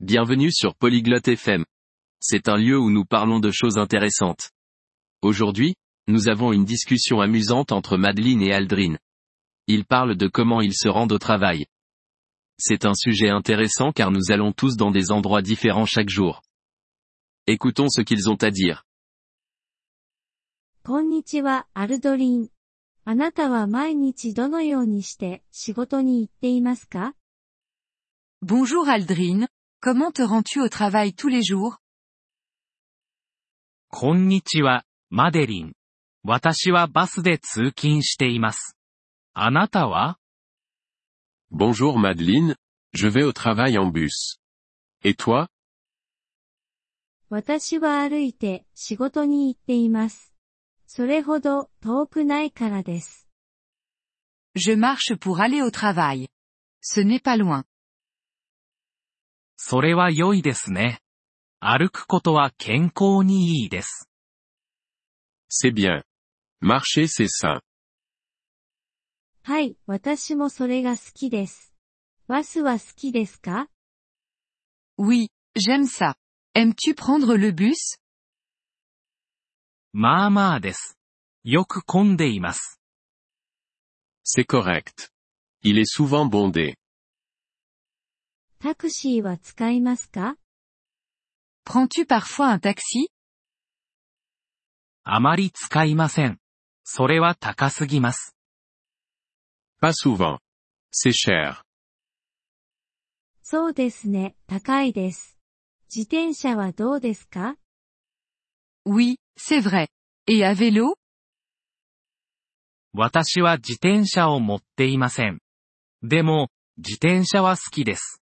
[0.00, 1.64] Bienvenue sur Polyglotte FM.
[2.18, 4.50] C'est un lieu où nous parlons de choses intéressantes.
[5.22, 5.76] Aujourd'hui,
[6.08, 8.96] nous avons une discussion amusante entre Madeleine et Aldrin.
[9.68, 11.66] Ils parlent de comment ils se rendent au travail.
[12.58, 16.42] C'est un sujet intéressant car nous allons tous dans des endroits différents chaque jour.
[17.46, 18.84] Écoutons ce qu'ils ont à dire.
[20.84, 22.48] こんにちは、アルドリン。
[23.04, 27.14] あなたは毎日どのようにして仕事に行っていますか
[28.44, 29.46] Bonjour Aldrin,
[29.80, 31.78] comment te rends-tu au travail tous les jours
[33.88, 35.72] こんにちは、マデリン。
[36.24, 38.76] 私はバスで通勤しています。
[39.34, 40.18] あなたは
[41.50, 42.56] Bonjour Madeleine,
[42.94, 44.38] je vais au travail en bus.
[45.04, 45.48] Et toi
[47.28, 50.32] 私は歩いて仕事に行っています。
[50.86, 53.28] それほど遠くないからです。
[54.54, 56.28] Je marche pour aller au travail.
[56.82, 57.64] Ce n'est pas loin.
[59.57, 61.01] それは良いですね。
[61.59, 64.07] 歩くことは健康にいいです。
[65.49, 66.03] C'est bien.
[66.61, 67.61] Marcher c'est sain.
[69.43, 71.73] はい、私もそれが好きです。
[72.27, 73.69] バスは好きですか
[74.99, 76.15] Oui, j'aime ça.
[76.53, 77.99] Aimes-tu prendre le bus
[79.93, 80.97] まあまあです。
[81.43, 82.79] よく混んでいます。
[84.23, 85.09] C'est correct.
[85.63, 86.75] Il est souvent bondé.
[88.59, 90.35] タクシーは使いますか
[91.65, 93.07] ？Prends-tu parfois un taxi
[95.03, 96.39] あまり使いません。
[96.83, 98.35] それは高すぎます。
[99.79, 100.39] Pas souvent.
[100.91, 101.61] C'est cher.
[103.43, 105.37] そうですね、高いです。
[105.95, 107.57] 自転車はどうですか
[108.85, 109.87] ？Oui, c'est vrai.
[110.27, 110.95] Et à vélo？
[112.93, 115.39] 私は自転車を持っていません。
[116.01, 118.21] でも、自転車は好きです。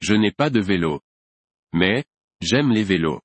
[0.00, 1.00] Je n'ai pas de vélo.
[1.72, 2.04] Mais,
[2.40, 3.20] j'aime les vélos.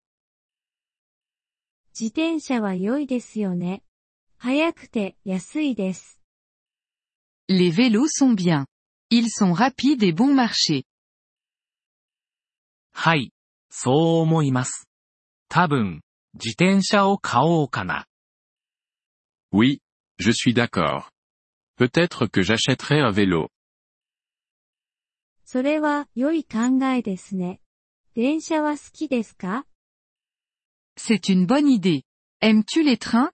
[1.93, 3.83] 自転車は良いですよね。
[4.37, 6.19] 速くて安いです。
[7.49, 8.67] Les vélos sont bien.
[9.09, 10.85] Ils sont rapides et bon marché.
[12.93, 13.33] はい。
[13.69, 14.87] そう思います。
[15.49, 16.01] 多分、
[16.33, 18.05] 自転車を買おうかな。
[19.51, 19.81] Oui,
[20.19, 21.09] je suis d'accord.
[21.75, 23.49] Peut-être que j'achèterai un vélo.
[25.44, 27.60] それは良い考えですね。
[28.14, 29.66] 電車は好きですか
[30.96, 32.02] C'est une bonne idée.
[32.40, 33.30] Aimes-tu les trains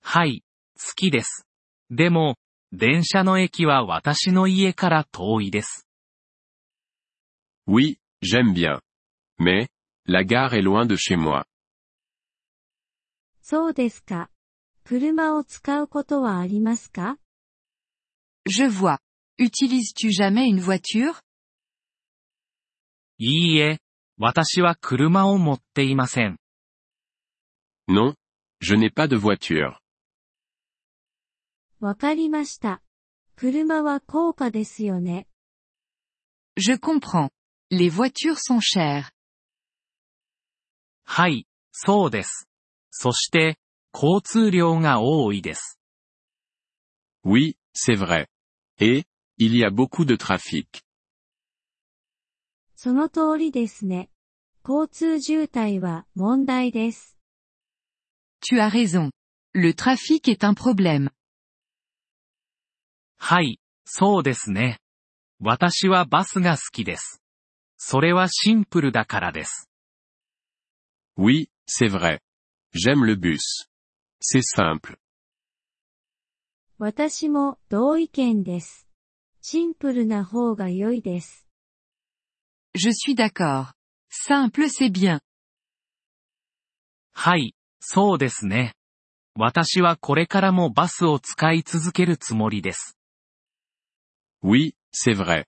[0.00, 0.42] はい、
[0.74, 1.46] 好きです。
[1.90, 2.36] でも、
[2.72, 5.86] 電車の駅は私の家から遠いです。
[7.66, 8.80] Oui, j'aime bien.
[9.38, 9.68] Mais,
[10.06, 11.44] la gare est loin de chez moi.
[13.42, 14.30] そうですか。
[14.84, 17.18] 車を使うことはありますか
[18.46, 18.98] Je vois.
[19.39, 21.21] Utilises-tu jamais une voiture
[23.17, 23.79] いいえ、
[24.17, 26.37] 私は車を持っていません。
[27.87, 28.15] Non,
[28.59, 29.77] je n'ai pas de voiture.
[31.79, 32.81] わかりました。
[33.35, 35.27] 車は高価ですよね。
[36.57, 37.29] Je comprends.
[37.69, 39.11] Les voitures sont chères.
[41.05, 42.47] はい、そうです。
[42.91, 43.57] そして、
[43.93, 45.79] 交通量が多いです。
[47.25, 48.27] Oui, c'est vrai.
[48.79, 49.05] Et,
[49.38, 50.82] il y a beaucoup de trafic.
[52.74, 54.10] その通りですね。
[54.68, 57.16] 交通渋滞は問題です。
[58.40, 59.10] Tu as raison.
[59.54, 61.10] Le trafic est un problème.
[63.16, 64.80] はい、そうですね。
[65.40, 67.22] 私はバスが好きです。
[67.76, 69.70] それはシンプルだからです。
[71.16, 72.18] Oui, c'est vrai.
[72.74, 73.68] J'aime le bus.
[74.20, 74.98] C'est simple.
[76.78, 78.87] 私も同意見です。
[79.50, 81.46] シンプルな方が良いです。
[82.74, 83.72] Je suis d'accord.
[84.10, 85.20] Simple c'est bien.
[87.14, 88.74] はい、そうですね。
[89.34, 92.98] 私はこれからもバスを使い続けるつもりです。
[94.44, 95.46] Oui, c'est vrai.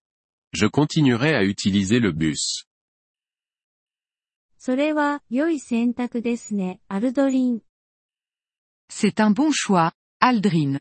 [0.54, 2.64] Je continuerai à utiliser le bus.
[4.56, 7.60] それは良い選択ですね、アルドリン。
[8.88, 9.92] C'est un bon choix,
[10.22, 10.80] Aldrin.